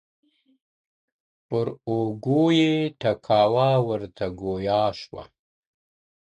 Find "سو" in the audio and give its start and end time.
4.99-5.21